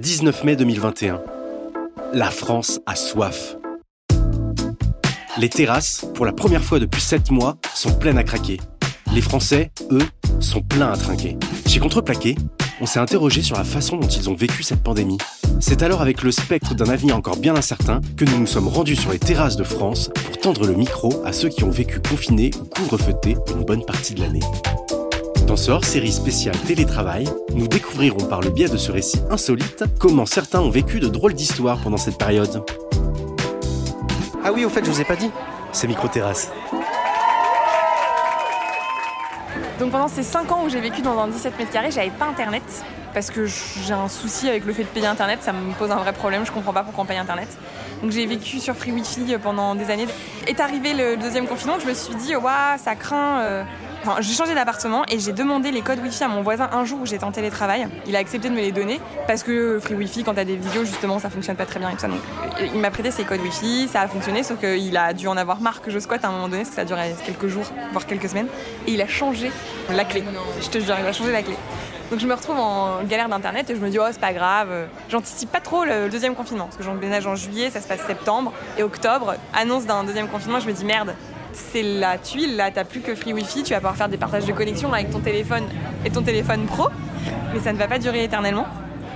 19 0.00 0.44
mai 0.44 0.56
2021. 0.56 1.20
La 2.14 2.30
France 2.30 2.80
a 2.86 2.96
soif. 2.96 3.58
Les 5.36 5.50
terrasses, 5.50 6.06
pour 6.14 6.24
la 6.24 6.32
première 6.32 6.64
fois 6.64 6.78
depuis 6.78 7.02
7 7.02 7.30
mois, 7.30 7.58
sont 7.74 7.92
pleines 7.92 8.16
à 8.16 8.24
craquer. 8.24 8.58
Les 9.12 9.20
Français, 9.20 9.70
eux, 9.90 10.08
sont 10.40 10.62
pleins 10.62 10.90
à 10.90 10.96
trinquer. 10.96 11.36
Chez 11.66 11.80
Contreplaqué, 11.80 12.34
on 12.80 12.86
s'est 12.86 12.98
interrogé 12.98 13.42
sur 13.42 13.58
la 13.58 13.64
façon 13.64 13.98
dont 13.98 14.08
ils 14.08 14.30
ont 14.30 14.34
vécu 14.34 14.62
cette 14.62 14.82
pandémie. 14.82 15.18
C'est 15.60 15.82
alors 15.82 16.00
avec 16.00 16.22
le 16.22 16.30
spectre 16.32 16.74
d'un 16.74 16.88
avenir 16.88 17.14
encore 17.14 17.36
bien 17.36 17.54
incertain 17.54 18.00
que 18.16 18.24
nous 18.24 18.38
nous 18.38 18.46
sommes 18.46 18.68
rendus 18.68 18.96
sur 18.96 19.12
les 19.12 19.18
terrasses 19.18 19.56
de 19.56 19.64
France 19.64 20.10
pour 20.14 20.38
tendre 20.38 20.66
le 20.66 20.72
micro 20.72 21.22
à 21.26 21.34
ceux 21.34 21.50
qui 21.50 21.62
ont 21.62 21.70
vécu 21.70 22.00
confinés 22.00 22.52
ou 22.58 22.64
couvre-feutés 22.64 23.36
une 23.54 23.64
bonne 23.66 23.84
partie 23.84 24.14
de 24.14 24.20
l'année. 24.20 24.40
Dans 25.50 25.56
ce 25.56 25.72
hors-série 25.72 26.12
spéciale 26.12 26.56
télétravail, 26.58 27.28
nous 27.54 27.66
découvrirons 27.66 28.24
par 28.26 28.40
le 28.40 28.50
biais 28.50 28.68
de 28.68 28.76
ce 28.76 28.92
récit 28.92 29.20
insolite 29.30 29.82
comment 29.98 30.24
certains 30.24 30.60
ont 30.60 30.70
vécu 30.70 31.00
de 31.00 31.08
drôles 31.08 31.34
d'histoires 31.34 31.80
pendant 31.82 31.96
cette 31.96 32.18
période. 32.18 32.62
Ah 34.44 34.52
oui, 34.52 34.64
au 34.64 34.68
fait, 34.68 34.84
je 34.84 34.90
vous 34.92 35.00
ai 35.00 35.04
pas 35.04 35.16
dit, 35.16 35.28
c'est 35.72 35.88
micro-terrasse. 35.88 36.52
Donc 39.80 39.90
pendant 39.90 40.06
ces 40.06 40.22
5 40.22 40.52
ans 40.52 40.62
où 40.64 40.68
j'ai 40.68 40.80
vécu 40.80 41.02
dans 41.02 41.18
un 41.18 41.26
17 41.26 41.58
mètres 41.58 41.72
carrés, 41.72 41.90
j'avais 41.90 42.10
pas 42.10 42.26
internet 42.26 42.62
parce 43.12 43.28
que 43.32 43.46
j'ai 43.46 43.92
un 43.92 44.08
souci 44.08 44.48
avec 44.48 44.64
le 44.64 44.72
fait 44.72 44.84
de 44.84 44.88
payer 44.88 45.08
internet, 45.08 45.40
ça 45.42 45.52
me 45.52 45.72
pose 45.72 45.90
un 45.90 45.96
vrai 45.96 46.12
problème, 46.12 46.46
je 46.46 46.52
comprends 46.52 46.72
pas 46.72 46.84
pourquoi 46.84 47.02
on 47.02 47.06
paye 47.08 47.18
internet. 47.18 47.48
Donc 48.02 48.12
j'ai 48.12 48.24
vécu 48.24 48.60
sur 48.60 48.76
Free 48.76 48.92
Wifi 48.92 49.36
pendant 49.42 49.74
des 49.74 49.90
années. 49.90 50.06
Est 50.46 50.60
arrivé 50.60 50.94
le 50.94 51.16
deuxième 51.16 51.48
confinement, 51.48 51.80
je 51.80 51.88
me 51.88 51.94
suis 51.94 52.14
dit 52.14 52.36
waouh, 52.36 52.78
ça 52.78 52.94
craint 52.94 53.40
euh, 53.40 53.64
Enfin, 54.02 54.16
j'ai 54.20 54.32
changé 54.32 54.54
d'appartement 54.54 55.04
et 55.08 55.18
j'ai 55.18 55.32
demandé 55.32 55.70
les 55.70 55.82
codes 55.82 55.98
Wi-Fi 55.98 56.24
à 56.24 56.28
mon 56.28 56.40
voisin 56.40 56.70
un 56.72 56.86
jour 56.86 57.00
où 57.02 57.06
j'étais 57.06 57.24
en 57.24 57.32
télétravail. 57.32 57.86
Il 58.06 58.16
a 58.16 58.18
accepté 58.18 58.48
de 58.48 58.54
me 58.54 58.60
les 58.60 58.72
donner 58.72 58.98
parce 59.26 59.42
que 59.42 59.78
Free 59.78 59.94
Wi-Fi, 59.94 60.24
quand 60.24 60.32
t'as 60.32 60.44
des 60.44 60.56
vidéos, 60.56 60.84
justement, 60.84 61.18
ça 61.18 61.28
fonctionne 61.28 61.56
pas 61.56 61.66
très 61.66 61.78
bien 61.78 61.90
et 61.90 61.92
tout 61.92 62.00
ça. 62.00 62.08
Donc, 62.08 62.20
il 62.60 62.80
m'a 62.80 62.90
prêté 62.90 63.10
ses 63.10 63.24
codes 63.24 63.40
Wi-Fi, 63.40 63.88
ça 63.88 64.00
a 64.00 64.08
fonctionné, 64.08 64.42
sauf 64.42 64.58
qu'il 64.58 64.96
a 64.96 65.12
dû 65.12 65.28
en 65.28 65.36
avoir 65.36 65.60
marre 65.60 65.82
que 65.82 65.90
je 65.90 65.98
squatte 65.98 66.24
à 66.24 66.28
un 66.28 66.32
moment 66.32 66.48
donné, 66.48 66.62
parce 66.62 66.70
que 66.70 66.76
ça 66.76 66.86
duré 66.86 67.14
quelques 67.26 67.48
jours, 67.48 67.66
voire 67.92 68.06
quelques 68.06 68.30
semaines. 68.30 68.48
Et 68.86 68.92
il 68.92 69.02
a 69.02 69.06
changé 69.06 69.52
la 69.90 70.04
clé. 70.04 70.24
Je 70.62 70.68
te 70.68 70.78
jure, 70.78 70.96
il 70.98 71.06
a 71.06 71.12
changé 71.12 71.32
la 71.32 71.42
clé. 71.42 71.56
Donc 72.10 72.18
je 72.18 72.26
me 72.26 72.34
retrouve 72.34 72.58
en 72.58 73.04
galère 73.04 73.28
d'internet 73.28 73.70
et 73.70 73.76
je 73.76 73.80
me 73.80 73.88
dis 73.88 73.98
oh 74.00 74.06
c'est 74.10 74.20
pas 74.20 74.32
grave. 74.32 74.68
J'anticipe 75.08 75.52
pas 75.52 75.60
trop 75.60 75.84
le 75.84 76.08
deuxième 76.08 76.34
confinement 76.34 76.64
parce 76.64 76.76
que 76.76 76.82
j'emménage 76.82 77.24
en 77.26 77.36
juillet, 77.36 77.70
ça 77.70 77.80
se 77.80 77.86
passe 77.86 78.00
septembre 78.04 78.52
et 78.76 78.82
octobre, 78.82 79.34
annonce 79.54 79.86
d'un 79.86 80.02
deuxième 80.02 80.26
confinement, 80.26 80.58
je 80.58 80.66
me 80.66 80.72
dis 80.72 80.84
merde, 80.84 81.14
c'est 81.52 81.82
la 81.82 82.18
tuile. 82.18 82.56
Là, 82.56 82.70
t'as 82.70 82.84
plus 82.84 83.00
que 83.00 83.14
Free 83.14 83.32
Wi-Fi. 83.32 83.62
Tu 83.62 83.70
vas 83.70 83.76
pouvoir 83.76 83.96
faire 83.96 84.08
des 84.08 84.16
partages 84.16 84.46
de 84.46 84.52
connexion 84.52 84.92
avec 84.92 85.10
ton 85.10 85.20
téléphone 85.20 85.64
et 86.04 86.10
ton 86.10 86.22
téléphone 86.22 86.66
pro. 86.66 86.88
Mais 87.52 87.60
ça 87.60 87.72
ne 87.72 87.78
va 87.78 87.88
pas 87.88 87.98
durer 87.98 88.24
éternellement. 88.24 88.66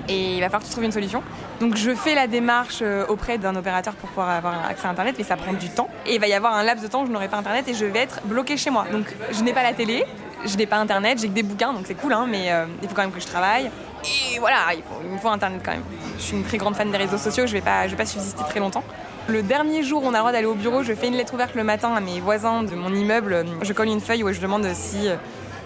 Et 0.09 0.35
il 0.35 0.41
va 0.41 0.47
falloir 0.47 0.63
que 0.63 0.67
tu 0.67 0.73
trouves 0.73 0.85
une 0.85 0.93
solution. 0.93 1.23
Donc 1.61 1.77
je 1.77 1.95
fais 1.95 2.15
la 2.15 2.27
démarche 2.27 2.81
euh, 2.83 3.07
auprès 3.09 3.39
d'un 3.39 3.57
opérateur 3.57 3.95
pour 3.95 4.11
pouvoir 4.11 4.31
avoir 4.31 4.67
accès 4.67 4.87
à 4.87 4.91
Internet, 4.91 5.15
mais 5.17 5.25
ça 5.25 5.37
prend 5.37 5.53
du 5.53 5.71
temps. 5.71 5.89
Et 6.07 6.17
il 6.17 6.21
va 6.21 6.27
y 6.27 6.35
avoir 6.35 6.55
un 6.55 6.63
laps 6.63 6.85
de 6.85 6.91
temps 6.91 7.03
où 7.05 7.07
je 7.07 7.13
n'aurai 7.13 7.29
pas 7.29 7.39
Internet 7.39 7.67
et 7.69 7.75
je 7.75 7.87
vais 7.87 8.01
être 8.01 8.21
bloqué 8.25 8.57
chez 8.57 8.71
moi. 8.71 8.85
Donc 8.93 9.07
je 9.33 9.43
n'ai 9.43 9.53
pas 9.53 9.63
la 9.63 9.73
télé, 9.73 10.05
je 10.45 10.57
n'ai 10.57 10.67
pas 10.67 10.77
Internet, 10.77 11.19
j'ai 11.21 11.29
que 11.29 11.35
des 11.35 11.43
bouquins, 11.43 11.73
donc 11.73 11.85
c'est 11.87 11.95
cool, 11.95 12.13
hein, 12.13 12.27
mais 12.29 12.53
euh, 12.53 12.67
il 12.83 12.89
faut 12.89 12.95
quand 12.95 13.03
même 13.03 13.13
que 13.13 13.21
je 13.21 13.27
travaille. 13.27 13.71
Et 14.05 14.39
voilà, 14.39 14.57
il, 14.75 14.83
faut, 14.83 15.01
me 15.01 15.19
faut 15.19 15.29
Internet 15.29 15.61
quand 15.65 15.73
même. 15.73 15.85
Je 16.19 16.23
suis 16.23 16.37
une 16.37 16.45
très 16.45 16.59
grande 16.59 16.77
fan 16.77 16.91
des 16.91 16.99
réseaux 16.99 17.19
sociaux, 17.19 17.47
je 17.47 17.57
ne 17.57 17.61
vais, 17.61 17.89
vais 17.89 17.97
pas 17.97 18.07
subsister 18.07 18.43
très 18.49 18.61
longtemps. 18.61 18.85
Le 19.27 19.43
dernier 19.43 19.83
jour 19.83 20.05
où 20.05 20.07
on 20.07 20.11
a 20.11 20.13
le 20.13 20.19
droit 20.19 20.33
d'aller 20.33 20.47
au 20.47 20.55
bureau, 20.55 20.83
je 20.83 20.93
fais 20.93 21.09
une 21.09 21.17
lettre 21.17 21.33
ouverte 21.33 21.55
le 21.55 21.65
matin 21.65 21.95
à 21.95 22.01
mes 22.01 22.21
voisins 22.21 22.63
de 22.63 22.75
mon 22.75 22.93
immeuble. 22.95 23.47
Je 23.63 23.73
colle 23.73 23.89
une 23.89 24.01
feuille 24.01 24.23
où 24.23 24.31
je 24.31 24.41
demande 24.41 24.67
si 24.75 25.09
euh, 25.09 25.17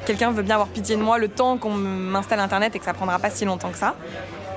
quelqu'un 0.06 0.30
veut 0.30 0.44
bien 0.44 0.54
avoir 0.54 0.68
pitié 0.68 0.94
de 0.96 1.02
moi 1.02 1.18
le 1.18 1.28
temps 1.28 1.58
qu'on 1.58 1.70
m'installe 1.70 2.38
Internet 2.38 2.76
et 2.76 2.78
que 2.78 2.84
ça 2.84 2.94
prendra 2.94 3.18
pas 3.18 3.30
si 3.30 3.44
longtemps 3.44 3.70
que 3.70 3.78
ça. 3.78 3.96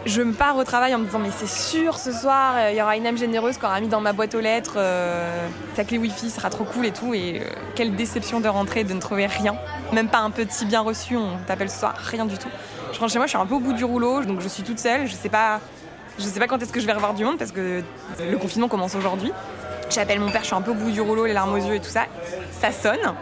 Je 0.06 0.22
me 0.22 0.34
pars 0.34 0.58
au 0.58 0.64
travail 0.64 0.96
en 0.96 1.00
me 1.00 1.06
disant 1.06 1.20
mais 1.20 1.30
c'est 1.32 1.48
sûr 1.48 1.98
ce 1.98 2.12
soir 2.12 2.56
il 2.72 2.76
y 2.76 2.82
aura 2.82 2.98
une 2.98 3.06
âme 3.06 3.18
généreuse 3.18 3.58
qui 3.58 3.66
aura 3.66 3.80
mis 3.80 3.88
dans 3.88 4.02
ma 4.02 4.14
boîte 4.14 4.34
aux 4.34 4.40
lettres 4.40 4.74
euh, 4.78 5.48
ta 5.76 5.84
clé 5.84 6.00
wifi 6.00 6.32
sera 6.32 6.50
trop 6.50 6.64
cool 6.64 6.88
et 6.88 6.92
tout 6.92 7.14
et 7.14 7.39
euh, 7.39 7.50
quelle 7.76 7.95
déception 7.95 8.40
de 8.40 8.48
rentrer 8.48 8.84
de 8.84 8.94
ne 8.94 9.00
trouver 9.00 9.28
rien 9.28 9.56
même 9.94 10.08
pas 10.08 10.17
un 10.17 10.32
petit 10.32 10.66
bien 10.66 10.82
reçu 10.82 11.17
on 11.17 11.38
t'appelle 11.45 11.70
ce 11.70 11.80
soir 11.80 11.94
rien 11.98 12.26
du 12.26 12.36
tout 12.40 12.50
je 12.94 13.00
rentre 13.00 13.11
chez 13.11 13.20
moi 13.20 13.28
je 13.28 13.32
suis 13.32 13.38
un 13.38 13.45
peu 13.45 13.54
au 13.54 13.60
bout 13.60 13.73
du 13.73 13.84
rouleau 13.84 14.23
donc 14.23 14.42
je 14.42 14.48
suis 14.48 14.64
toute 14.64 14.80
seule 14.80 15.06
je 15.06 15.14
sais 15.14 15.30
pas 15.30 15.60
je 16.17 16.23
sais 16.23 16.40
pas 16.40 16.48
quand 16.48 16.61
est-ce 16.61 16.73
que 16.73 16.80
je 16.80 16.86
vais 16.86 16.94
revoir 16.94 17.14
du 17.14 17.23
monde 17.23 17.38
parce 17.38 17.52
que 17.52 17.84
le 18.20 18.38
confinement 18.38 18.67
commence 18.67 18.95
aujourd'hui. 18.95 19.32
J'appelle 19.90 20.20
mon 20.20 20.30
père, 20.30 20.42
je 20.42 20.48
suis 20.48 20.56
un 20.56 20.61
peu 20.61 20.72
au 20.72 20.76
bout 20.76 20.92
du 20.92 21.02
rouleau, 21.02 21.26
les 21.26 21.34
larmes 21.34 21.54
aux 21.54 21.58
yeux 21.58 21.76
et 21.76 21.80
tout 21.80 21.90
ça. 21.90 22.06
Ça 22.52 22.72
sonne 22.72 23.14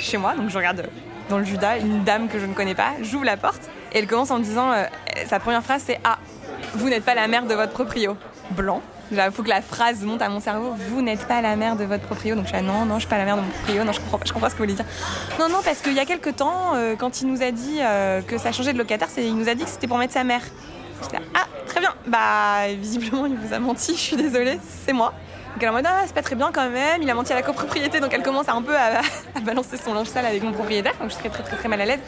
chez 0.00 0.16
moi, 0.16 0.34
donc 0.34 0.50
je 0.50 0.56
regarde 0.56 0.88
dans 1.28 1.38
le 1.38 1.44
Judas 1.44 1.78
une 1.78 2.04
dame 2.04 2.28
que 2.28 2.38
je 2.38 2.46
ne 2.46 2.54
connais 2.54 2.74
pas. 2.74 2.92
J'ouvre 3.02 3.24
la 3.24 3.36
porte 3.36 3.68
et 3.92 3.98
elle 3.98 4.06
commence 4.06 4.30
en 4.30 4.38
me 4.38 4.44
disant 4.44 4.72
euh, 4.72 4.84
sa 5.28 5.38
première 5.38 5.62
phrase 5.62 5.82
c'est 5.84 6.00
Ah, 6.04 6.18
vous 6.74 6.88
n'êtes 6.88 7.04
pas 7.04 7.14
la 7.14 7.28
mère 7.28 7.46
de 7.46 7.54
votre 7.54 7.72
proprio. 7.72 8.16
Blanc. 8.50 8.82
Il 9.12 9.20
faut 9.32 9.42
que 9.42 9.48
la 9.48 9.62
phrase 9.62 10.02
monte 10.02 10.20
à 10.20 10.28
mon 10.28 10.40
cerveau. 10.40 10.74
Vous 10.88 11.00
n'êtes 11.00 11.26
pas 11.28 11.40
la 11.40 11.54
mère 11.56 11.76
de 11.76 11.84
votre 11.84 12.04
proprio. 12.04 12.34
Donc 12.34 12.46
je 12.46 12.54
suis 12.54 12.64
non, 12.64 12.84
non, 12.84 12.96
je 12.96 13.00
suis 13.00 13.08
pas 13.08 13.18
la 13.18 13.24
mère 13.24 13.36
de 13.36 13.42
mon 13.42 13.48
proprio. 13.48 13.84
Non, 13.84 13.92
je 13.92 14.00
comprends, 14.00 14.18
je 14.24 14.32
comprends 14.32 14.48
ce 14.48 14.54
que 14.54 14.58
vous 14.58 14.64
voulez 14.64 14.74
dire. 14.74 14.84
Non, 15.38 15.48
non, 15.48 15.58
parce 15.64 15.80
qu'il 15.80 15.92
y 15.92 16.00
a 16.00 16.04
quelques 16.04 16.36
temps, 16.36 16.74
euh, 16.74 16.96
quand 16.96 17.20
il 17.20 17.28
nous 17.28 17.42
a 17.42 17.50
dit 17.52 17.78
euh, 17.80 18.20
que 18.22 18.38
ça 18.38 18.52
changeait 18.52 18.72
de 18.72 18.78
locataire, 18.78 19.08
il 19.16 19.36
nous 19.36 19.48
a 19.48 19.54
dit 19.54 19.64
que 19.64 19.70
c'était 19.70 19.86
pour 19.86 19.98
mettre 19.98 20.14
sa 20.14 20.24
mère. 20.24 20.42
J'étais 21.02 21.18
ah, 21.34 21.46
très 21.66 21.80
bien. 21.80 21.94
Bah, 22.06 22.66
visiblement, 22.80 23.26
il 23.26 23.36
vous 23.36 23.54
a 23.54 23.58
menti, 23.58 23.92
je 23.96 24.00
suis 24.00 24.16
désolée, 24.16 24.58
c'est 24.84 24.92
moi. 24.92 25.12
Donc 25.56 25.62
elle 25.62 25.68
est 25.68 25.72
en 25.72 25.74
mode, 25.76 25.86
ah, 25.88 26.02
c'est 26.04 26.14
pas 26.14 26.20
très 26.20 26.36
bien 26.36 26.50
quand 26.52 26.68
même, 26.68 27.00
il 27.00 27.08
a 27.08 27.14
menti 27.14 27.32
à 27.32 27.36
la 27.36 27.40
copropriété, 27.40 27.98
donc 27.98 28.12
elle 28.12 28.22
commence 28.22 28.46
un 28.46 28.60
peu 28.60 28.76
à, 28.76 29.00
balancer 29.40 29.78
son 29.78 29.94
linge 29.94 30.08
sale 30.08 30.26
avec 30.26 30.42
mon 30.42 30.52
propriétaire, 30.52 30.92
donc 31.00 31.08
je 31.08 31.14
suis 31.14 31.30
très 31.30 31.42
très 31.42 31.56
très 31.56 31.66
mal 31.66 31.80
à 31.80 31.86
l'aise. 31.86 32.00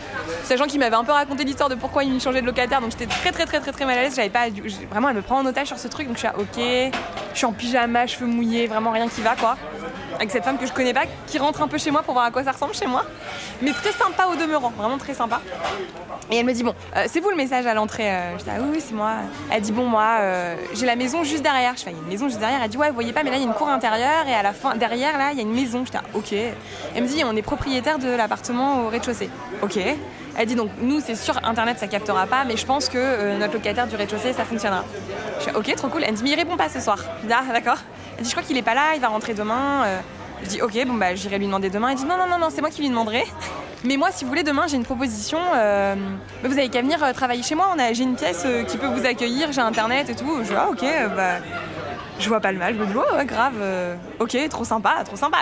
Sachant 0.44 0.66
qu'il 0.66 0.78
m'avait 0.78 0.97
un 0.97 1.03
peu 1.03 1.12
raconté 1.12 1.44
l'histoire 1.44 1.70
de 1.70 1.75
pourquoi 1.75 2.04
il 2.04 2.12
me 2.12 2.19
changeait 2.19 2.42
de 2.42 2.47
locataire, 2.47 2.82
donc 2.82 2.91
j'étais 2.91 3.06
très 3.06 3.32
très 3.32 3.47
très 3.47 3.60
très 3.60 3.72
très 3.72 3.87
mal 3.87 3.97
à 3.97 4.03
l'aise, 4.03 4.16
j'avais 4.16 4.28
pas, 4.28 4.48
vraiment 4.91 5.08
elle 5.08 5.16
me 5.16 5.22
prend 5.22 5.38
en 5.38 5.47
otage 5.47 5.69
sur 5.69 5.78
ce 5.78 5.88
truc, 5.88 6.08
donc 6.08 6.16
je 6.16 6.19
suis 6.19 6.28
à 6.28 6.38
ok, 6.38 6.92
je 7.32 7.38
suis 7.38 7.47
en 7.47 7.53
pyjama, 7.54 8.06
cheveux 8.06 8.26
mouillés, 8.26 8.66
vraiment 8.66 8.91
rien 8.91 9.08
qui 9.08 9.22
va 9.22 9.34
quoi. 9.34 9.56
Avec 10.16 10.30
cette 10.30 10.44
femme 10.44 10.58
que 10.58 10.66
je 10.66 10.72
connais 10.72 10.94
pas, 10.94 11.04
qui 11.26 11.38
rentre 11.38 11.62
un 11.62 11.69
peu 11.69 11.78
chez 11.78 11.91
moi 11.91 12.02
pour 12.02 12.14
voir 12.14 12.26
à 12.26 12.30
quoi 12.30 12.42
ça 12.42 12.52
ressemble 12.52 12.74
chez 12.74 12.86
moi, 12.86 13.04
mais 13.62 13.72
très 13.72 13.92
sympa 13.92 14.26
au 14.32 14.36
demeurant, 14.36 14.70
vraiment 14.76 14.98
très 14.98 15.14
sympa. 15.14 15.41
Et 16.30 16.36
elle 16.36 16.44
me 16.46 16.52
dit 16.52 16.62
bon, 16.62 16.74
euh, 16.96 17.06
c'est 17.08 17.20
vous 17.20 17.30
le 17.30 17.36
message 17.36 17.66
à 17.66 17.74
l'entrée 17.74 18.10
euh, 18.10 18.38
Je 18.38 18.44
dis 18.44 18.50
ah 18.50 18.60
oui, 18.60 18.82
c'est 18.86 18.94
moi. 18.94 19.12
Elle 19.50 19.62
dit 19.62 19.72
bon 19.72 19.86
moi, 19.86 20.19
euh, 20.20 20.56
j'ai 20.74 20.84
la 20.84 20.96
maison 20.96 21.24
juste 21.24 21.42
derrière. 21.42 21.74
Je 21.76 21.82
fais 21.84 21.91
il 21.91 21.96
y 21.96 22.00
a 22.00 22.02
une 22.02 22.08
maison 22.08 22.28
juste 22.28 22.41
derrière. 22.41 22.60
Elle 22.62 22.69
dit 22.69 22.76
ouais, 22.76 22.88
vous 22.88 22.94
voyez 22.94 23.12
pas, 23.12 23.22
mais 23.22 23.30
là 23.30 23.36
il 23.36 23.42
y 23.42 23.44
a 23.44 23.48
une 23.48 23.54
cour 23.54 23.69
intérieure 23.69 24.26
et 24.28 24.34
à 24.34 24.42
la 24.42 24.52
fin 24.52 24.76
derrière 24.76 25.16
là 25.16 25.30
il 25.32 25.38
y 25.38 25.41
a 25.41 25.42
une 25.42 25.54
maison. 25.54 25.84
Je 25.86 25.92
dis 25.92 25.96
ah, 25.96 26.04
ok. 26.14 26.32
Elle 26.94 27.02
me 27.02 27.08
dit 27.08 27.22
on 27.25 27.34
est 27.34 27.42
propriétaire 27.42 27.98
de 27.98 28.08
l'appartement 28.08 28.84
au 28.84 28.88
rez-de-chaussée. 28.88 29.30
Ok. 29.62 29.78
Elle 30.36 30.46
dit 30.46 30.54
donc 30.54 30.70
nous 30.80 31.00
c'est 31.00 31.14
sur 31.14 31.36
internet 31.44 31.78
ça 31.78 31.86
captera 31.86 32.26
pas, 32.26 32.44
mais 32.44 32.56
je 32.56 32.66
pense 32.66 32.88
que 32.88 33.38
notre 33.38 33.54
locataire 33.54 33.86
du 33.86 33.96
rez-de-chaussée 33.96 34.34
ça 34.34 34.44
fonctionnera. 34.44 34.84
Je 35.40 35.44
fais 35.44 35.54
ok, 35.54 35.75
trop 35.76 35.88
cool. 35.88 36.02
Elle 36.04 36.12
me 36.12 36.16
dit 36.16 36.25
mais 36.25 36.30
il 36.30 36.36
répond 36.36 36.56
pas 36.56 36.69
ce 36.69 36.80
soir. 36.80 36.98
Je 37.22 37.26
dis 37.26 37.32
ah 37.32 37.52
d'accord. 37.52 37.78
Elle 38.19 38.25
dit 38.25 38.31
je 38.31 38.34
crois 38.34 38.47
qu'il 38.47 38.56
est 38.56 38.62
pas 38.62 38.75
là, 38.75 38.95
il 38.95 39.01
va 39.01 39.09
rentrer 39.09 39.33
demain. 39.33 39.84
Je 40.43 40.49
dis 40.49 40.61
ok, 40.61 40.87
bon 40.87 40.95
bah 40.95 41.15
j'irai 41.15 41.39
lui 41.39 41.47
demander 41.47 41.71
demain. 41.71 41.91
Elle 41.91 41.97
dit 41.97 42.05
non 42.05 42.17
non 42.19 42.39
non 42.39 42.49
c'est 42.51 42.61
moi 42.61 42.71
qui 42.71 42.83
lui 42.83 42.89
demanderai. 42.89 43.25
Mais 43.84 43.97
moi, 43.97 44.11
si 44.11 44.25
vous 44.25 44.31
voulez, 44.31 44.43
demain, 44.43 44.67
j'ai 44.67 44.77
une 44.77 44.84
proposition. 44.84 45.39
Euh, 45.55 45.95
vous 46.43 46.59
avez 46.59 46.69
qu'à 46.69 46.83
venir 46.83 47.03
euh, 47.03 47.12
travailler 47.12 47.43
chez 47.43 47.55
moi. 47.55 47.75
J'ai 47.93 48.03
une 48.03 48.17
pièce 48.17 48.43
euh, 48.45 48.65
qui 48.65 48.77
peut 48.77 48.89
vous 48.89 49.06
accueillir, 49.06 49.53
j'ai 49.53 49.61
internet 49.61 50.11
et 50.11 50.17
tout. 50.17 50.39
Je 50.43 50.49
dis, 50.49 50.55
ah, 50.56 50.69
ok, 50.69 50.84
bah, 51.15 51.37
je 52.19 52.29
vois 52.29 52.41
pas 52.41 52.51
le 52.51 52.59
mal. 52.59 52.75
Je 52.75 52.81
me 52.81 52.87
dis, 52.87 52.93
oh, 52.97 53.25
grave, 53.25 53.55
ok, 54.19 54.37
trop 54.50 54.65
sympa, 54.65 55.05
trop 55.05 55.17
sympa. 55.17 55.39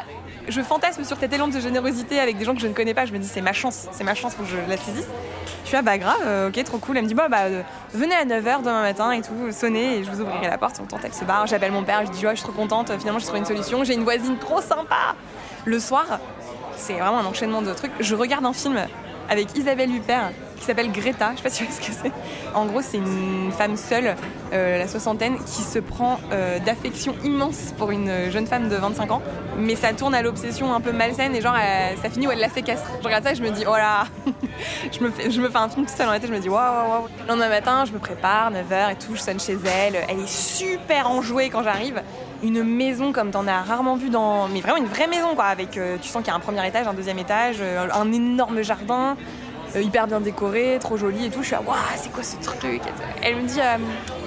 Je 0.48 0.60
fantasme 0.60 1.02
sur 1.04 1.16
cette 1.16 1.32
élan 1.32 1.48
de 1.48 1.58
générosité 1.58 2.20
avec 2.20 2.36
des 2.36 2.44
gens 2.44 2.54
que 2.54 2.60
je 2.60 2.66
ne 2.66 2.74
connais 2.74 2.94
pas. 2.94 3.06
Je 3.06 3.12
me 3.12 3.18
dis, 3.18 3.26
c'est 3.26 3.40
ma 3.40 3.54
chance, 3.54 3.88
c'est 3.92 4.04
ma 4.04 4.14
chance, 4.14 4.34
faut 4.34 4.42
que 4.42 4.50
je 4.50 4.56
la 4.68 4.76
saisisse. 4.76 5.08
Je 5.62 5.68
suis, 5.68 5.76
ah, 5.76 5.82
bah, 5.82 5.98
grave, 5.98 6.48
ok, 6.48 6.64
trop 6.64 6.78
cool. 6.78 6.96
Elle 6.96 7.04
me 7.04 7.08
dit, 7.08 7.14
bah, 7.14 7.28
bah 7.28 7.44
venez 7.92 8.14
à 8.14 8.24
9h 8.24 8.60
demain 8.60 8.82
matin 8.82 9.12
et 9.12 9.22
tout, 9.22 9.52
sonnez 9.52 9.98
et 9.98 10.04
je 10.04 10.10
vous 10.10 10.20
ouvrirai 10.20 10.48
la 10.48 10.58
porte. 10.58 10.80
On 10.80 10.96
elle 11.02 11.12
se 11.12 11.24
barre. 11.24 11.46
J'appelle 11.46 11.72
mon 11.72 11.82
père, 11.82 12.04
je 12.06 12.10
dis, 12.12 12.26
oh, 12.26 12.30
je 12.30 12.36
suis 12.36 12.44
trop 12.44 12.52
contente, 12.52 12.92
finalement, 12.98 13.18
j'ai 13.18 13.26
trouvé 13.26 13.40
une 13.40 13.46
solution. 13.46 13.84
J'ai 13.84 13.94
une 13.94 14.04
voisine 14.04 14.38
trop 14.38 14.60
sympa. 14.60 15.14
Le 15.64 15.80
soir, 15.80 16.06
c'est 16.76 16.94
vraiment 16.94 17.18
un 17.18 17.26
enchaînement 17.26 17.62
de 17.62 17.72
trucs. 17.72 17.92
Je 18.00 18.14
regarde 18.14 18.44
un 18.44 18.52
film 18.52 18.78
avec 19.28 19.56
Isabelle 19.56 19.90
Huppert 19.90 20.30
qui 20.56 20.64
s'appelle 20.64 20.90
Greta, 20.90 21.32
je 21.32 21.36
sais 21.38 21.42
pas 21.42 21.50
si 21.50 21.64
vous 21.64 21.70
savez 21.70 21.82
ce 21.82 21.88
que 21.88 21.96
c'est. 22.02 22.54
En 22.54 22.66
gros, 22.66 22.82
c'est 22.82 22.98
une 22.98 23.52
femme 23.52 23.76
seule, 23.76 24.16
euh, 24.52 24.78
la 24.78 24.88
soixantaine, 24.88 25.36
qui 25.38 25.62
se 25.62 25.78
prend 25.78 26.18
euh, 26.32 26.58
d'affection 26.58 27.14
immense 27.24 27.74
pour 27.78 27.90
une 27.90 28.30
jeune 28.30 28.46
femme 28.46 28.68
de 28.68 28.76
25 28.76 29.10
ans, 29.10 29.22
mais 29.58 29.76
ça 29.76 29.92
tourne 29.92 30.14
à 30.14 30.22
l'obsession 30.22 30.74
un 30.74 30.80
peu 30.80 30.92
malsaine 30.92 31.34
et 31.34 31.40
genre 31.40 31.56
ça 32.02 32.10
finit 32.10 32.26
où 32.26 32.30
elle 32.30 32.40
la 32.40 32.48
séquestre. 32.48 32.90
Je 33.00 33.06
regarde 33.06 33.24
ça 33.24 33.32
et 33.32 33.34
je 33.34 33.42
me 33.42 33.50
dis, 33.50 33.64
oh 33.66 33.76
là 33.76 34.04
je, 34.92 35.02
me 35.02 35.10
fais, 35.10 35.58
un 35.58 35.68
film 35.68 35.86
tout 35.86 35.92
seul 35.96 36.06
la 36.06 36.18
tête, 36.18 36.28
je 36.28 36.34
me 36.34 36.40
dis, 36.40 36.48
waouh, 36.48 36.88
waouh. 36.88 37.08
Le 37.22 37.28
lendemain 37.28 37.48
matin, 37.48 37.84
je 37.84 37.92
me 37.92 37.98
prépare, 37.98 38.50
9h 38.52 38.92
et 38.92 38.96
tout, 38.96 39.14
je 39.14 39.20
sonne 39.20 39.40
chez 39.40 39.56
elle, 39.64 39.96
elle 40.08 40.20
est 40.20 40.28
super 40.28 41.10
enjouée 41.10 41.50
quand 41.50 41.62
j'arrive 41.62 42.02
une 42.42 42.62
maison 42.62 43.12
comme 43.12 43.30
t'en 43.30 43.46
as 43.46 43.62
rarement 43.62 43.96
vu 43.96 44.10
dans. 44.10 44.48
Mais 44.48 44.60
vraiment 44.60 44.78
une 44.78 44.86
vraie 44.86 45.06
maison, 45.06 45.34
quoi. 45.34 45.44
Avec, 45.44 45.76
euh, 45.76 45.96
tu 46.00 46.08
sens 46.08 46.22
qu'il 46.22 46.30
y 46.30 46.34
a 46.34 46.36
un 46.36 46.40
premier 46.40 46.66
étage, 46.66 46.86
un 46.86 46.94
deuxième 46.94 47.18
étage, 47.18 47.56
euh, 47.60 47.88
un 47.92 48.12
énorme 48.12 48.62
jardin, 48.62 49.10
euh, 49.10 49.14
hyper 49.74 50.06
bien 50.06 50.20
décoré, 50.20 50.78
trop 50.80 50.96
joli 50.96 51.26
et 51.26 51.30
tout. 51.30 51.40
Je 51.40 51.46
suis 51.46 51.54
là, 51.54 51.62
waouh, 51.62 51.76
c'est 51.96 52.12
quoi 52.12 52.22
ce 52.22 52.36
truc 52.36 52.82
Elle 53.22 53.36
me 53.36 53.42
dit, 53.42 53.60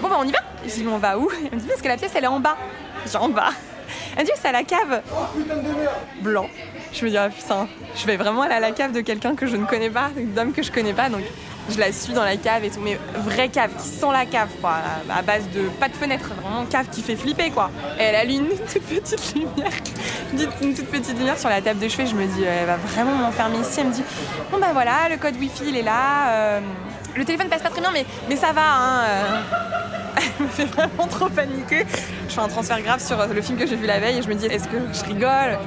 bon, 0.01 0.09
bah 0.09 0.17
on 0.19 0.23
y 0.23 0.31
va. 0.31 0.39
Je 0.65 0.69
dis, 0.69 0.85
on 0.87 0.97
va 0.97 1.17
où? 1.17 1.29
Elle 1.51 1.57
me 1.57 1.61
dit, 1.61 1.67
parce 1.67 1.81
que 1.81 1.87
la 1.87 1.97
pièce, 1.97 2.11
elle 2.15 2.23
est 2.25 2.27
en 2.27 2.39
bas. 2.39 2.57
Je 3.05 3.11
dis, 3.11 3.17
en 3.17 3.29
bas. 3.29 3.51
Elle 4.15 4.23
me 4.23 4.25
dit, 4.25 4.31
c'est 4.39 4.49
à 4.49 4.51
la 4.51 4.63
cave. 4.63 5.01
Blanc. 6.21 6.47
Je 6.91 7.05
me 7.05 7.09
dis, 7.09 7.17
ah 7.17 7.29
putain, 7.29 7.67
je 7.95 8.05
vais 8.05 8.17
vraiment 8.17 8.41
aller 8.41 8.55
à 8.55 8.59
la 8.59 8.71
cave 8.71 8.91
de 8.91 9.01
quelqu'un 9.01 9.35
que 9.35 9.47
je 9.47 9.55
ne 9.55 9.65
connais 9.65 9.89
pas, 9.89 10.09
dame 10.15 10.51
que 10.51 10.63
je 10.63 10.71
connais 10.71 10.93
pas. 10.93 11.09
Donc 11.09 11.21
Je 11.69 11.79
la 11.79 11.91
suis 11.91 12.13
dans 12.13 12.23
la 12.23 12.37
cave 12.37 12.63
et 12.63 12.69
tout, 12.69 12.79
mais 12.79 12.99
vraie 13.15 13.49
cave, 13.49 13.71
qui 13.79 13.87
sent 13.87 14.11
la 14.11 14.25
cave, 14.25 14.49
quoi, 14.61 14.77
à 15.09 15.21
base 15.21 15.43
de 15.53 15.69
pas 15.79 15.87
de 15.87 15.95
fenêtre, 15.95 16.29
vraiment 16.41 16.65
cave 16.65 16.87
qui 16.91 17.01
fait 17.01 17.15
flipper, 17.15 17.51
quoi. 17.51 17.69
Et 17.99 18.03
elle 18.03 18.15
allume 18.15 18.47
une 18.51 18.57
toute 18.57 18.83
petite 18.83 19.35
lumière, 19.35 19.71
une 20.61 20.73
toute 20.73 20.87
petite 20.87 21.17
lumière 21.17 21.37
sur 21.37 21.49
la 21.49 21.61
table 21.61 21.79
de 21.79 21.87
chevet. 21.87 22.07
Je 22.07 22.15
me 22.15 22.25
dis, 22.25 22.43
elle 22.43 22.65
va 22.65 22.77
vraiment 22.77 23.15
m'enfermer 23.15 23.59
ici. 23.59 23.81
Elle 23.81 23.87
me 23.87 23.93
dit, 23.93 24.03
bon 24.51 24.59
bah 24.59 24.69
voilà, 24.73 25.09
le 25.09 25.17
code 25.17 25.35
Wi-Fi 25.35 25.63
il 25.67 25.77
est 25.77 25.83
là. 25.83 26.29
Euh, 26.29 26.59
le 27.15 27.25
téléphone 27.25 27.49
passe 27.49 27.61
pas 27.61 27.69
très 27.69 27.81
bien, 27.81 27.91
mais, 27.91 28.05
mais 28.27 28.35
ça 28.35 28.51
va. 28.51 28.61
Hein, 28.63 29.01
euh. 29.07 29.41
Elle 30.39 30.45
me 30.45 30.49
fait 30.49 30.65
vraiment 30.65 31.07
trop 31.07 31.29
paniquer. 31.29 31.85
Je 32.27 32.33
fais 32.33 32.41
un 32.41 32.47
transfert 32.47 32.81
grave 32.81 33.03
sur 33.03 33.25
le 33.25 33.41
film 33.41 33.57
que 33.57 33.65
j'ai 33.65 33.75
vu 33.75 33.85
la 33.85 33.99
veille 33.99 34.17
et 34.17 34.21
je 34.21 34.27
me 34.27 34.35
dis, 34.35 34.45
est-ce 34.45 34.67
que 34.67 34.77
je 34.93 35.05
rigole? 35.05 35.59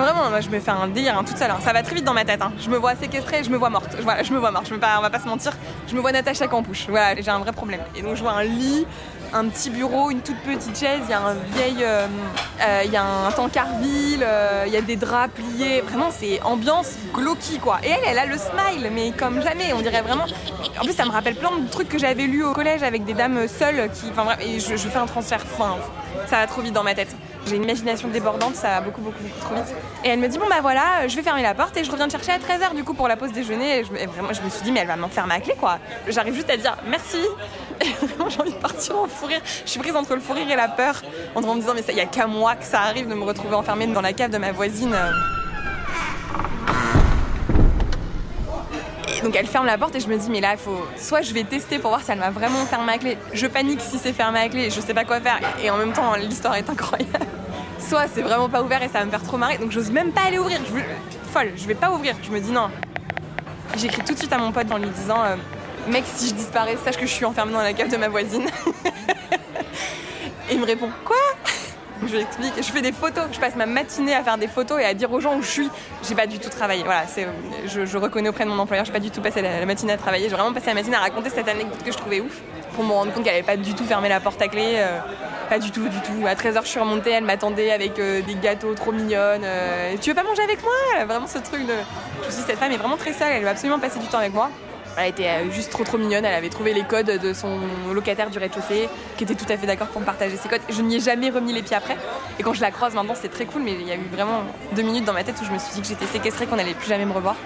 Vraiment, 0.00 0.30
moi 0.30 0.40
je 0.40 0.48
me 0.48 0.60
fais 0.60 0.70
un 0.70 0.88
délire 0.88 1.18
hein, 1.18 1.24
toute 1.24 1.36
seule. 1.36 1.50
Hein. 1.50 1.58
Ça 1.62 1.72
va 1.72 1.82
très 1.82 1.94
vite 1.94 2.04
dans 2.04 2.14
ma 2.14 2.24
tête. 2.24 2.40
Hein. 2.42 2.52
Je 2.58 2.70
me 2.70 2.76
vois 2.76 2.94
séquestrée, 2.96 3.44
je 3.44 3.50
me 3.50 3.56
vois 3.56 3.70
morte. 3.70 3.96
Voilà, 4.02 4.22
je 4.22 4.32
me 4.32 4.38
vois 4.38 4.50
morte. 4.50 4.66
Je 4.68 4.74
pas, 4.74 4.98
on 4.98 5.02
va 5.02 5.10
pas 5.10 5.18
se 5.18 5.26
mentir. 5.26 5.52
Je 5.86 5.94
me 5.94 6.00
vois 6.00 6.12
Natacha 6.12 6.46
Campouche. 6.46 6.86
Voilà, 6.88 7.20
j'ai 7.20 7.30
un 7.30 7.38
vrai 7.38 7.52
problème. 7.52 7.80
Et 7.96 8.02
donc 8.02 8.16
je 8.16 8.22
vois 8.22 8.32
un 8.32 8.44
lit, 8.44 8.86
un 9.32 9.48
petit 9.48 9.70
bureau, 9.70 10.10
une 10.10 10.20
toute 10.20 10.38
petite 10.38 10.78
chaise. 10.78 11.00
Il 11.04 11.10
y 11.10 11.14
a 11.14 11.20
un 11.20 11.34
vieil, 11.54 11.76
euh, 11.82 12.06
euh, 12.60 12.82
il 12.84 12.90
y 12.90 12.96
a 12.96 13.04
un 13.04 13.30
tankerville, 13.32 14.24
euh, 14.24 14.64
il 14.66 14.72
y 14.72 14.76
a 14.76 14.80
des 14.82 14.96
draps 14.96 15.34
pliés. 15.34 15.80
Vraiment, 15.82 16.10
c'est 16.10 16.40
ambiance 16.42 16.92
glauque 17.12 17.58
quoi. 17.60 17.78
Et 17.82 17.90
elle, 17.90 18.00
elle 18.06 18.18
a 18.18 18.26
le 18.26 18.36
smile, 18.38 18.90
mais 18.94 19.10
comme 19.12 19.42
jamais. 19.42 19.72
On 19.74 19.80
dirait 19.80 20.02
vraiment. 20.02 20.24
En 20.80 20.84
plus, 20.84 20.94
ça 20.94 21.04
me 21.04 21.10
rappelle 21.10 21.34
plein 21.34 21.58
de 21.58 21.68
trucs 21.68 21.88
que 21.88 21.98
j'avais 21.98 22.26
lus 22.26 22.44
au 22.44 22.52
collège 22.52 22.82
avec 22.82 23.04
des 23.04 23.14
dames 23.14 23.46
seules 23.48 23.90
qui. 23.92 24.10
Enfin, 24.10 24.36
et 24.40 24.60
je, 24.60 24.76
je 24.76 24.88
fais 24.88 24.98
un 24.98 25.06
transfert. 25.06 25.44
Enfin, 25.52 25.76
ça 26.26 26.36
va 26.36 26.46
trop 26.46 26.62
vite 26.62 26.72
dans 26.72 26.84
ma 26.84 26.94
tête. 26.94 27.14
J'ai 27.46 27.56
une 27.56 27.64
imagination 27.64 28.08
débordante, 28.08 28.54
ça 28.54 28.68
va 28.68 28.80
beaucoup, 28.80 29.00
beaucoup, 29.00 29.18
trop 29.40 29.54
vite. 29.54 29.74
Et 30.04 30.08
elle 30.08 30.18
me 30.18 30.28
dit, 30.28 30.38
bon 30.38 30.46
bah 30.48 30.60
voilà, 30.60 31.08
je 31.08 31.16
vais 31.16 31.22
fermer 31.22 31.42
la 31.42 31.54
porte 31.54 31.76
et 31.76 31.84
je 31.84 31.90
reviens 31.90 32.06
te 32.06 32.12
chercher 32.12 32.32
à 32.32 32.38
13h 32.38 32.74
du 32.74 32.84
coup 32.84 32.94
pour 32.94 33.08
la 33.08 33.16
pause 33.16 33.32
déjeuner. 33.32 33.80
Et, 33.80 33.82
vraiment, 33.82 34.32
je 34.32 34.42
me 34.42 34.50
suis 34.50 34.62
dit, 34.62 34.72
mais 34.72 34.80
elle 34.80 34.86
va 34.86 34.96
m'en 34.96 35.08
faire 35.08 35.26
ma 35.26 35.40
clé 35.40 35.54
quoi. 35.58 35.78
J'arrive 36.08 36.34
juste 36.34 36.50
à 36.50 36.56
dire 36.56 36.76
merci. 36.86 37.18
Et 37.80 38.06
vraiment, 38.06 38.30
j'ai 38.30 38.40
envie 38.40 38.52
de 38.52 38.58
partir 38.58 38.98
en 38.98 39.06
fou 39.06 39.26
rire. 39.26 39.40
Je 39.64 39.70
suis 39.70 39.80
prise 39.80 39.96
entre 39.96 40.14
le 40.14 40.20
fou 40.20 40.34
rire 40.34 40.48
et 40.48 40.56
la 40.56 40.68
peur, 40.68 41.02
en 41.34 41.40
me 41.40 41.60
disant, 41.60 41.72
mais 41.74 41.82
il 41.88 41.96
y 41.96 42.00
a 42.00 42.06
qu'à 42.06 42.28
moi 42.28 42.54
que 42.54 42.64
ça 42.64 42.80
arrive 42.82 43.08
de 43.08 43.14
me 43.14 43.24
retrouver 43.24 43.56
enfermée 43.56 43.86
dans 43.88 44.00
la 44.00 44.12
cave 44.12 44.30
de 44.30 44.38
ma 44.38 44.52
voisine. 44.52 44.94
Donc 49.22 49.36
elle 49.36 49.46
ferme 49.46 49.66
la 49.66 49.78
porte 49.78 49.94
et 49.94 50.00
je 50.00 50.08
me 50.08 50.16
dis 50.16 50.30
mais 50.30 50.40
là 50.40 50.56
faut 50.56 50.84
soit 50.96 51.22
je 51.22 51.32
vais 51.32 51.44
tester 51.44 51.78
pour 51.78 51.90
voir 51.90 52.02
si 52.02 52.10
elle 52.10 52.18
m'a 52.18 52.30
vraiment 52.30 52.64
fermé 52.66 52.92
à 52.92 52.98
clé. 52.98 53.16
Je 53.32 53.46
panique 53.46 53.80
si 53.80 53.98
c'est 53.98 54.12
fermé 54.12 54.40
à 54.40 54.48
clé, 54.48 54.70
je 54.70 54.80
sais 54.80 54.94
pas 54.94 55.04
quoi 55.04 55.20
faire 55.20 55.38
et 55.62 55.70
en 55.70 55.76
même 55.76 55.92
temps 55.92 56.14
l'histoire 56.16 56.56
est 56.56 56.68
incroyable. 56.68 57.26
Soit 57.78 58.06
c'est 58.12 58.22
vraiment 58.22 58.48
pas 58.48 58.62
ouvert 58.62 58.82
et 58.82 58.88
ça 58.88 59.00
va 59.00 59.04
me 59.04 59.10
faire 59.10 59.22
trop 59.22 59.36
marrer 59.36 59.58
donc 59.58 59.70
j'ose 59.70 59.90
même 59.90 60.12
pas 60.12 60.22
aller 60.22 60.38
ouvrir. 60.38 60.58
Je 60.66 60.72
veux... 60.72 60.82
Folle, 61.32 61.52
je 61.56 61.66
vais 61.66 61.74
pas 61.74 61.90
ouvrir. 61.90 62.14
Je 62.22 62.30
me 62.30 62.40
dis 62.40 62.50
non. 62.50 62.68
J'écris 63.76 64.02
tout 64.02 64.12
de 64.12 64.18
suite 64.18 64.32
à 64.32 64.38
mon 64.38 64.52
pote 64.52 64.70
en 64.70 64.78
lui 64.78 64.90
disant 64.90 65.22
euh, 65.22 65.36
mec 65.88 66.04
si 66.14 66.28
je 66.28 66.34
disparais 66.34 66.76
sache 66.84 66.96
que 66.96 67.06
je 67.06 67.12
suis 67.12 67.24
enfermée 67.24 67.52
dans 67.52 67.62
la 67.62 67.72
cave 67.72 67.90
de 67.90 67.96
ma 67.96 68.08
voisine. 68.08 68.44
et 70.50 70.54
il 70.54 70.60
me 70.60 70.66
répond 70.66 70.90
quoi? 71.04 71.16
je 72.06 72.12
lui 72.12 72.22
explique, 72.22 72.54
je 72.56 72.62
fais 72.62 72.82
des 72.82 72.92
photos, 72.92 73.24
je 73.32 73.38
passe 73.38 73.56
ma 73.56 73.66
matinée 73.66 74.14
à 74.14 74.22
faire 74.22 74.38
des 74.38 74.48
photos 74.48 74.80
et 74.80 74.84
à 74.84 74.94
dire 74.94 75.12
aux 75.12 75.20
gens 75.20 75.36
où 75.36 75.42
je 75.42 75.48
suis. 75.48 75.70
J'ai 76.06 76.14
pas 76.14 76.26
du 76.26 76.38
tout 76.38 76.48
travaillé. 76.48 76.82
Voilà, 76.82 77.06
c'est, 77.06 77.26
je, 77.66 77.96
reconnais 77.96 78.28
auprès 78.28 78.44
de 78.44 78.50
mon 78.50 78.58
employeur, 78.58 78.84
j'ai 78.84 78.92
pas 78.92 79.00
du 79.00 79.10
tout 79.10 79.20
passé 79.20 79.42
la, 79.42 79.64
matinée 79.66 79.92
à 79.92 79.96
travailler. 79.96 80.28
J'ai 80.28 80.34
vraiment 80.34 80.52
passé 80.52 80.66
la 80.66 80.74
matinée 80.74 80.96
à 80.96 81.00
raconter 81.00 81.30
cette 81.30 81.48
anecdote 81.48 81.82
que 81.84 81.92
je 81.92 81.96
trouvais 81.96 82.20
ouf 82.20 82.40
pour 82.74 82.84
me 82.84 82.92
rendre 82.92 83.12
compte 83.12 83.24
qu'elle 83.24 83.34
avait 83.34 83.42
pas 83.42 83.56
du 83.56 83.74
tout 83.74 83.84
fermé 83.84 84.08
la 84.08 84.20
porte 84.20 84.40
à 84.42 84.48
clé. 84.48 84.74
Euh, 84.76 84.98
pas 85.48 85.58
du 85.58 85.70
tout, 85.70 85.86
du 85.86 86.00
tout. 86.00 86.26
À 86.26 86.34
13h, 86.34 86.62
je 86.62 86.68
suis 86.68 86.80
remontée, 86.80 87.10
elle 87.10 87.24
m'attendait 87.24 87.70
avec 87.70 87.98
euh, 87.98 88.22
des 88.22 88.34
gâteaux 88.34 88.74
trop 88.74 88.90
mignonnes. 88.92 89.42
Euh, 89.44 89.94
tu 90.00 90.10
veux 90.10 90.16
pas 90.16 90.22
manger 90.22 90.42
avec 90.42 90.62
moi? 90.62 91.04
Vraiment 91.04 91.26
ce 91.26 91.38
truc 91.38 91.66
de. 91.66 91.74
Je 92.22 92.26
me 92.26 92.30
suis 92.30 92.42
dit, 92.42 92.48
cette 92.48 92.58
femme 92.58 92.72
est 92.72 92.78
vraiment 92.78 92.96
très 92.96 93.12
seule, 93.12 93.32
elle 93.32 93.42
veut 93.42 93.48
absolument 93.48 93.78
passer 93.78 93.98
du 93.98 94.06
temps 94.06 94.18
avec 94.18 94.32
moi. 94.32 94.50
Elle 94.96 95.10
était 95.10 95.28
euh, 95.28 95.50
juste 95.50 95.70
trop 95.70 95.84
trop 95.84 95.96
mignonne, 95.96 96.24
elle 96.24 96.34
avait 96.34 96.48
trouvé 96.48 96.74
les 96.74 96.84
codes 96.84 97.06
de 97.06 97.32
son 97.32 97.60
locataire 97.92 98.30
du 98.30 98.38
rez-de-chaussée, 98.38 98.88
qui 99.16 99.24
était 99.24 99.34
tout 99.34 99.46
à 99.48 99.56
fait 99.56 99.66
d'accord 99.66 99.88
pour 99.88 100.00
me 100.00 100.06
partager 100.06 100.36
ses 100.36 100.48
codes. 100.48 100.60
Je 100.68 100.82
n'y 100.82 100.96
ai 100.96 101.00
jamais 101.00 101.30
remis 101.30 101.52
les 101.52 101.62
pieds 101.62 101.76
après. 101.76 101.96
Et 102.38 102.42
quand 102.42 102.52
je 102.52 102.60
la 102.60 102.70
croise 102.70 102.94
maintenant, 102.94 103.14
c'est 103.14 103.30
très 103.30 103.46
cool, 103.46 103.62
mais 103.62 103.72
il 103.72 103.86
y 103.86 103.92
a 103.92 103.96
eu 103.96 104.08
vraiment 104.12 104.42
deux 104.74 104.82
minutes 104.82 105.04
dans 105.04 105.14
ma 105.14 105.24
tête 105.24 105.36
où 105.40 105.44
je 105.44 105.52
me 105.52 105.58
suis 105.58 105.72
dit 105.74 105.80
que 105.80 105.88
j'étais 105.88 106.06
séquestrée, 106.06 106.46
qu'on 106.46 106.56
n'allait 106.56 106.74
plus 106.74 106.88
jamais 106.88 107.06
me 107.06 107.12
revoir. 107.12 107.36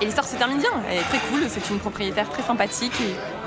Et 0.00 0.04
l'histoire 0.04 0.26
se 0.26 0.36
termine 0.36 0.58
bien, 0.58 0.70
elle 0.90 0.98
est 0.98 1.02
très 1.02 1.18
cool, 1.30 1.44
c'est 1.48 1.70
une 1.70 1.78
propriétaire 1.78 2.28
très 2.28 2.42
sympathique, 2.42 2.92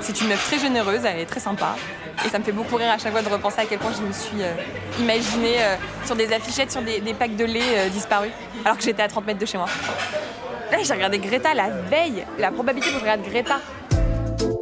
c'est 0.00 0.20
une 0.20 0.28
meuf 0.28 0.44
très 0.46 0.58
généreuse, 0.58 1.04
elle 1.04 1.20
est 1.20 1.26
très 1.26 1.38
sympa. 1.38 1.76
Et 2.24 2.28
ça 2.28 2.40
me 2.40 2.44
fait 2.44 2.52
beaucoup 2.52 2.74
rire 2.74 2.90
à 2.90 2.98
chaque 2.98 3.12
fois 3.12 3.22
de 3.22 3.28
repenser 3.28 3.60
à 3.60 3.66
quel 3.66 3.78
point 3.78 3.92
je 3.96 4.02
me 4.02 4.12
suis 4.12 4.42
euh, 4.42 4.52
imaginée 4.98 5.62
euh, 5.62 5.76
sur 6.06 6.16
des 6.16 6.32
affichettes, 6.32 6.72
sur 6.72 6.82
des, 6.82 7.14
packs 7.14 7.36
de 7.36 7.44
lait 7.44 7.88
disparus, 7.92 8.32
alors 8.64 8.76
que 8.76 8.82
j'étais 8.82 9.02
à 9.02 9.08
30 9.08 9.26
mètres 9.26 9.38
de 9.38 9.46
chez 9.46 9.58
moi. 9.58 9.68
J'ai 10.84 10.94
regardé 10.94 11.18
Greta 11.18 11.54
la 11.54 11.70
veille. 11.70 12.24
La 12.38 12.50
probabilité 12.50 12.90
que 12.90 12.96
je 12.96 13.00
regarde 13.00 13.22
Greta. 13.22 13.60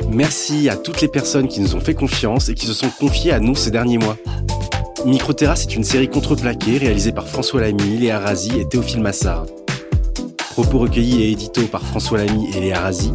Merci 0.08 0.69
à 0.69 0.76
toutes 0.76 1.00
les 1.00 1.08
personnes 1.08 1.49
qui 1.49 1.60
nous 1.60 1.75
ont 1.76 1.81
fait 1.81 1.94
confiance 1.94 2.49
et 2.49 2.55
qui 2.55 2.66
se 2.66 2.72
sont 2.72 2.90
confiées 2.90 3.32
à 3.32 3.40
nous 3.40 3.55
ces 3.55 3.70
derniers 3.70 3.99
mois. 3.99 4.16
Microterrasse 5.05 5.62
est 5.62 5.76
une 5.76 5.84
série 5.84 6.08
contreplaquée 6.08 6.78
réalisée 6.78 7.12
par 7.12 7.28
François 7.28 7.60
Lamy, 7.60 7.99
Léa 7.99 8.19
Razi 8.19 8.58
et 8.58 8.66
Théophile 8.66 9.00
Massard. 9.00 9.46
Propos 10.50 10.78
recueillis 10.78 11.22
et 11.22 11.31
édito 11.31 11.62
par 11.66 11.82
François 11.82 12.19
Lamy 12.19 12.50
et 12.56 12.60
Léa 12.60 12.81
Razi. 12.81 13.12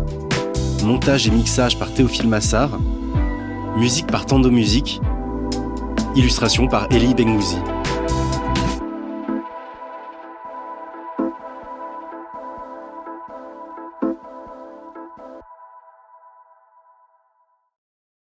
Montage 0.83 1.27
et 1.27 1.31
mixage 1.31 1.77
par 1.77 1.91
Théophile 1.93 2.27
Massard. 2.27 2.79
Musique 3.75 4.07
par 4.07 4.25
Tando 4.25 4.49
Musique. 4.49 5.01
Illustration 6.15 6.67
par 6.67 6.87
Elie 6.91 7.15
Bengouzi. 7.15 7.57